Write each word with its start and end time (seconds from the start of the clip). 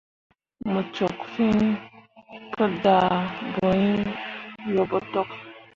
Mu 0.71 0.81
cok 0.95 1.17
fin 1.33 1.59
pu 2.55 2.65
dah 2.83 3.13
boyin 3.55 4.01
yo 4.73 4.81
botok. 4.91 5.29